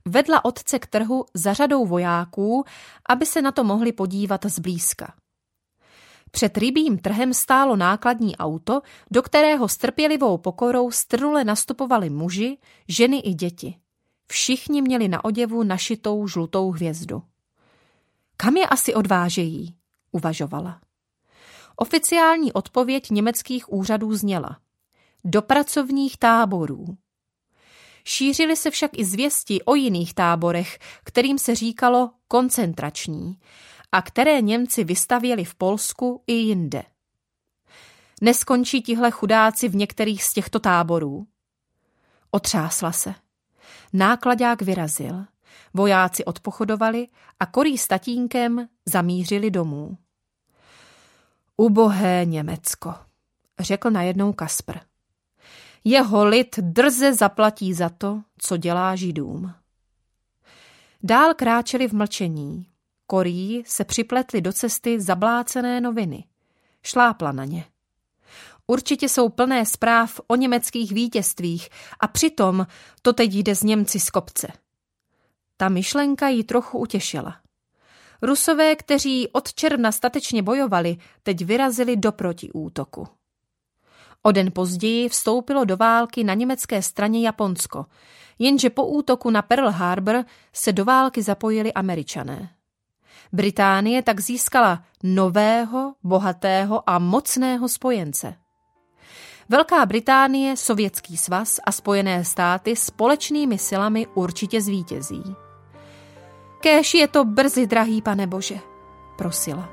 Vedla 0.05 0.45
otce 0.45 0.79
k 0.79 0.87
trhu 0.87 1.25
za 1.33 1.53
řadou 1.53 1.85
vojáků, 1.85 2.63
aby 3.09 3.25
se 3.25 3.41
na 3.41 3.51
to 3.51 3.63
mohli 3.63 3.91
podívat 3.91 4.45
zblízka. 4.45 5.13
Před 6.31 6.57
rybím 6.57 6.97
trhem 6.97 7.33
stálo 7.33 7.75
nákladní 7.75 8.37
auto, 8.37 8.81
do 9.11 9.21
kterého 9.21 9.67
s 9.67 9.77
trpělivou 9.77 10.37
pokorou 10.37 10.91
strnule 10.91 11.43
nastupovali 11.43 12.09
muži, 12.09 12.57
ženy 12.87 13.19
i 13.19 13.33
děti. 13.33 13.75
Všichni 14.27 14.81
měli 14.81 15.07
na 15.07 15.25
oděvu 15.25 15.63
našitou 15.63 16.27
žlutou 16.27 16.71
hvězdu. 16.71 17.23
Kam 18.37 18.57
je 18.57 18.67
asi 18.67 18.93
odvážejí? 18.93 19.75
uvažovala. 20.11 20.79
Oficiální 21.79 22.53
odpověď 22.53 23.09
německých 23.09 23.73
úřadů 23.73 24.15
zněla. 24.15 24.57
Do 25.23 25.41
pracovních 25.41 26.17
táborů. 26.17 26.97
Šířily 28.05 28.55
se 28.55 28.71
však 28.71 28.91
i 28.93 29.05
zvěsti 29.05 29.61
o 29.61 29.75
jiných 29.75 30.13
táborech, 30.13 30.79
kterým 31.03 31.39
se 31.39 31.55
říkalo 31.55 32.11
koncentrační 32.27 33.39
a 33.91 34.01
které 34.01 34.41
Němci 34.41 34.83
vystavěli 34.83 35.43
v 35.43 35.55
Polsku 35.55 36.23
i 36.27 36.33
jinde. 36.33 36.83
Neskončí 38.21 38.81
tihle 38.81 39.11
chudáci 39.11 39.67
v 39.67 39.75
některých 39.75 40.23
z 40.23 40.33
těchto 40.33 40.59
táborů? 40.59 41.27
Otřásla 42.31 42.91
se. 42.91 43.15
Nákladák 43.93 44.61
vyrazil, 44.61 45.25
vojáci 45.73 46.25
odpochodovali 46.25 47.07
a 47.39 47.45
korý 47.45 47.77
s 47.77 47.87
tatínkem 47.87 48.67
zamířili 48.85 49.51
domů. 49.51 49.97
Ubohé 51.59 52.25
Německo, 52.25 52.95
řekl 53.59 53.91
najednou 53.91 54.33
Kaspr. 54.33 54.77
Jeho 55.83 56.25
lid 56.25 56.59
drze 56.59 57.13
zaplatí 57.13 57.73
za 57.73 57.89
to, 57.89 58.21
co 58.37 58.57
dělá 58.57 58.95
židům. 58.95 59.53
Dál 61.03 61.33
kráčeli 61.33 61.87
v 61.87 61.93
mlčení. 61.93 62.67
Korí 63.07 63.63
se 63.65 63.83
připletly 63.83 64.41
do 64.41 64.53
cesty 64.53 65.01
zablácené 65.01 65.81
noviny. 65.81 66.23
Šlápla 66.83 67.31
na 67.31 67.45
ně. 67.45 67.65
Určitě 68.67 69.09
jsou 69.09 69.29
plné 69.29 69.65
zpráv 69.65 70.21
o 70.27 70.35
německých 70.35 70.91
vítězstvích 70.91 71.69
a 71.99 72.07
přitom 72.07 72.67
to 73.01 73.13
teď 73.13 73.33
jde 73.33 73.55
z 73.55 73.63
Němci 73.63 73.99
z 73.99 74.09
kopce. 74.09 74.47
Ta 75.57 75.69
myšlenka 75.69 76.27
ji 76.27 76.43
trochu 76.43 76.79
utěšila. 76.79 77.46
Rusové, 78.21 78.75
kteří 78.75 79.27
od 79.27 79.53
června 79.53 79.91
statečně 79.91 80.43
bojovali, 80.43 80.97
teď 81.23 81.45
vyrazili 81.45 81.97
do 81.97 82.11
protiútoku. 82.11 83.07
O 84.21 84.31
den 84.31 84.51
později 84.51 85.09
vstoupilo 85.09 85.65
do 85.65 85.77
války 85.77 86.23
na 86.23 86.33
německé 86.33 86.81
straně 86.81 87.25
Japonsko, 87.25 87.85
jenže 88.39 88.69
po 88.69 88.85
útoku 88.85 89.29
na 89.29 89.41
Pearl 89.41 89.69
Harbor 89.69 90.25
se 90.53 90.73
do 90.73 90.85
války 90.85 91.21
zapojili 91.21 91.73
američané. 91.73 92.49
Británie 93.33 94.01
tak 94.03 94.19
získala 94.19 94.83
nového, 95.03 95.93
bohatého 96.03 96.89
a 96.89 96.99
mocného 96.99 97.69
spojence. 97.69 98.35
Velká 99.49 99.85
Británie, 99.85 100.57
Sovětský 100.57 101.17
svaz 101.17 101.59
a 101.65 101.71
Spojené 101.71 102.25
státy 102.25 102.75
společnými 102.75 103.57
silami 103.57 104.07
určitě 104.07 104.61
zvítězí. 104.61 105.46
Kéž 106.59 106.93
je 106.93 107.07
to 107.07 107.25
brzy, 107.25 107.67
drahý 107.67 108.01
pane 108.01 108.27
Bože, 108.27 108.59
prosila. 109.15 109.69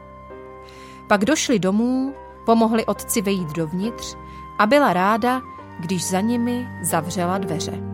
Pak 1.06 1.24
došli 1.24 1.58
domů, 1.58 2.14
pomohli 2.46 2.86
otci 2.86 3.22
vejít 3.22 3.52
dovnitř 3.52 4.16
a 4.58 4.66
byla 4.66 4.92
ráda, 4.92 5.42
když 5.80 6.06
za 6.06 6.20
nimi 6.20 6.68
zavřela 6.82 7.38
dveře. 7.38 7.93